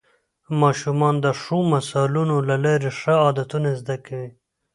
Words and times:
ماشومان 0.61 1.15
د 1.25 1.27
ښو 1.39 1.57
مثالونو 1.73 2.35
له 2.49 2.55
لارې 2.65 2.89
ښه 2.99 3.13
عادتونه 3.23 3.69
زده 3.79 3.95
کوي 4.05 4.29